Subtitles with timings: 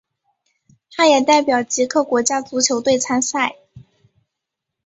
[0.91, 3.57] 他也代表捷克国家足球队参赛。